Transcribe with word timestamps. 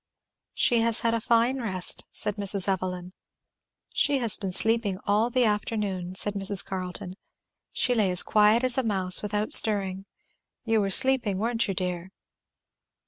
"She 0.55 0.79
has 0.81 1.01
had 1.01 1.13
a 1.13 1.21
fine 1.21 1.61
rest," 1.61 2.07
said 2.11 2.37
Mrs. 2.37 2.67
Evelyn. 2.67 3.13
"She 3.93 4.17
has 4.17 4.35
been 4.35 4.51
sleeping 4.51 4.97
all 5.05 5.29
the 5.29 5.45
afternoon," 5.45 6.15
said 6.15 6.33
Mrs. 6.33 6.65
Carleton, 6.65 7.17
"she 7.71 7.93
lay 7.93 8.09
as 8.09 8.23
quiet 8.23 8.63
as 8.63 8.79
a 8.79 8.83
mouse, 8.83 9.21
without 9.21 9.53
stirring; 9.53 10.07
you 10.65 10.81
were 10.81 10.89
sleeping, 10.89 11.37
weren't 11.37 11.67
you, 11.67 11.75
dear?" 11.75 12.09